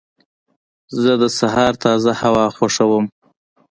زه 1.01 1.11
د 1.21 1.23
سهار 1.39 1.73
تازه 1.83 2.11
هوا 2.21 2.45
خوښوم. 2.57 3.05